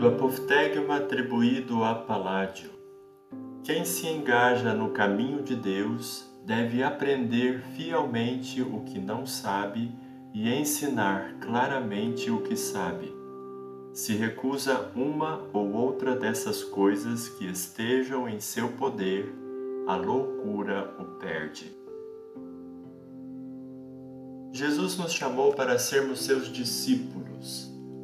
[0.00, 2.70] do apoftegma atribuído a Paládio.
[3.62, 9.92] Quem se engaja no caminho de Deus deve aprender fielmente o que não sabe
[10.32, 13.14] e ensinar claramente o que sabe.
[13.92, 19.30] Se recusa uma ou outra dessas coisas que estejam em seu poder,
[19.86, 21.76] a loucura o perde.
[24.50, 27.29] Jesus nos chamou para sermos seus discípulos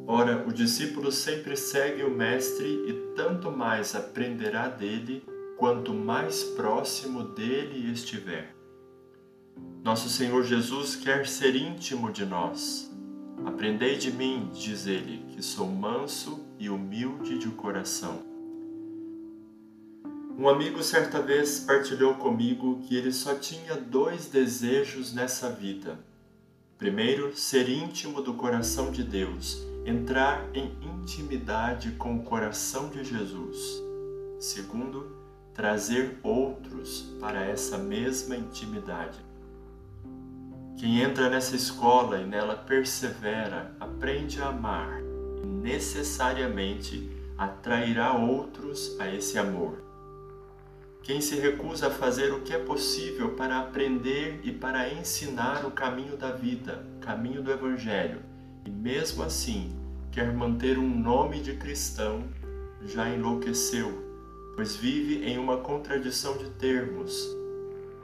[0.09, 5.21] Ora, o discípulo sempre segue o Mestre e tanto mais aprenderá dele
[5.57, 8.55] quanto mais próximo dele estiver.
[9.83, 12.89] Nosso Senhor Jesus quer ser íntimo de nós.
[13.45, 18.23] Aprendei de mim, diz ele, que sou manso e humilde de coração.
[20.39, 25.99] Um amigo certa vez partilhou comigo que ele só tinha dois desejos nessa vida.
[26.77, 33.81] Primeiro, ser íntimo do coração de Deus entrar em intimidade com o coração de Jesus.
[34.37, 35.15] Segundo,
[35.53, 39.17] trazer outros para essa mesma intimidade.
[40.75, 45.01] Quem entra nessa escola e nela persevera, aprende a amar
[45.41, 49.81] e necessariamente atrairá outros a esse amor.
[51.01, 55.71] Quem se recusa a fazer o que é possível para aprender e para ensinar o
[55.71, 58.19] caminho da vida, caminho do Evangelho,
[58.67, 59.71] e mesmo assim
[60.11, 62.23] quer manter um nome de cristão,
[62.81, 64.03] já enlouqueceu,
[64.57, 67.25] pois vive em uma contradição de termos.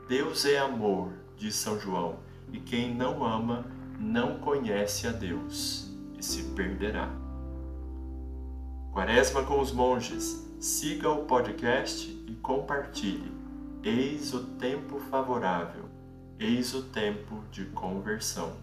[0.07, 2.15] Deus é amor, diz São João,
[2.49, 3.65] e quem não ama
[3.99, 7.11] não conhece a Deus e se perderá.
[8.93, 10.49] Quaresma com os monges.
[10.59, 13.33] Siga o podcast e compartilhe.
[13.83, 15.89] Eis o tempo favorável,
[16.39, 18.53] eis o tempo de conversão.